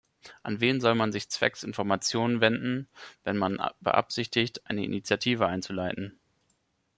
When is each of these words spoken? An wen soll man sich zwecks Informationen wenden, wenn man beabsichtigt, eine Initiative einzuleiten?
An 0.41 0.59
wen 0.61 0.81
soll 0.81 0.95
man 0.95 1.11
sich 1.11 1.29
zwecks 1.29 1.61
Informationen 1.61 2.41
wenden, 2.41 2.89
wenn 3.23 3.37
man 3.37 3.61
beabsichtigt, 3.81 4.65
eine 4.65 4.83
Initiative 4.83 5.45
einzuleiten? 5.45 6.19